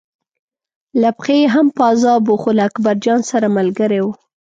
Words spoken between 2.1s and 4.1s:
و خو له اکبرجان سره ملګری و.